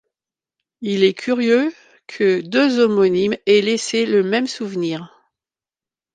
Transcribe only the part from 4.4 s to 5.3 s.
souvenir.